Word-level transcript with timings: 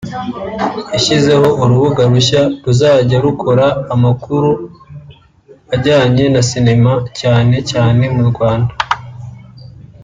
yashyizeho 0.93 1.47
urubuga 1.63 2.01
rushya 2.11 2.41
ruzajya 2.63 3.17
rukora 3.25 3.65
amakuru 3.93 4.49
ajyanye 5.73 6.25
na 6.33 6.41
cinema 6.49 6.93
cyane 7.19 7.55
cyane 7.71 8.03
mu 8.15 8.23
Rwanda 8.31 8.73